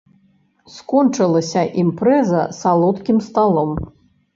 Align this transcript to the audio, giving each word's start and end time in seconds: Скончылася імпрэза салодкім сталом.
Скончылася 0.75 1.63
імпрэза 1.85 2.43
салодкім 2.65 3.17
сталом. 3.31 3.71